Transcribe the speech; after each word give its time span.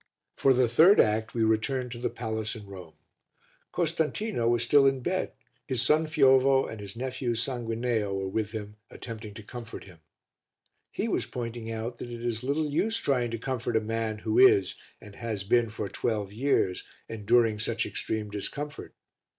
For 0.35 0.51
the 0.55 0.67
third 0.67 0.99
act 0.99 1.35
we 1.35 1.43
returned 1.43 1.91
to 1.91 1.99
the 1.99 2.09
palace 2.09 2.55
in 2.55 2.65
Rome. 2.65 2.95
Costantino 3.71 4.49
was 4.49 4.63
still 4.63 4.87
in 4.87 5.01
bed, 5.01 5.33
his 5.67 5.83
son 5.83 6.07
Fiovo 6.07 6.65
and 6.67 6.79
his 6.79 6.95
nephew 6.95 7.35
Sanguineo 7.35 8.11
were 8.11 8.27
with 8.27 8.49
him 8.49 8.77
attempting 8.89 9.35
to 9.35 9.43
comfort 9.43 9.83
him; 9.83 9.99
he 10.89 11.07
was 11.07 11.27
pointing 11.27 11.69
out 11.69 11.99
that 11.99 12.09
it 12.09 12.25
is 12.25 12.41
little 12.43 12.71
use 12.71 12.97
trying 12.97 13.29
to 13.29 13.37
comfort 13.37 13.75
a 13.77 13.79
man 13.79 14.17
who 14.17 14.39
is, 14.39 14.73
and 14.99 15.17
has 15.17 15.43
been 15.43 15.69
for 15.69 15.87
twelve 15.87 16.33
years, 16.33 16.83
enduring 17.07 17.59
such 17.59 17.85
extreme 17.85 18.31
discomfort. 18.31 18.95